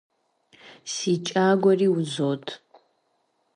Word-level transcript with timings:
Си 0.93 1.13
кӀагуэри 1.25 1.87
узот. 1.97 2.45